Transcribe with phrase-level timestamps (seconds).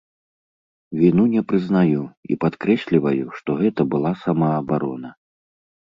[1.01, 2.01] Віну не прызнаю
[2.35, 5.09] і падкрэсліваю, што гэта была самаабарона.